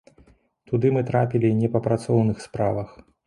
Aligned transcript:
Туды 0.69 0.91
мы 0.95 1.03
трапілі 1.09 1.51
не 1.61 1.69
па 1.77 1.83
працоўных 1.87 2.37
справах. 2.47 2.89